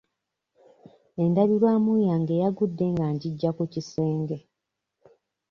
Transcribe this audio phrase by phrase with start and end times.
[1.23, 4.37] Endabirwamu yange yagudde nga ngiggya ku kisenge.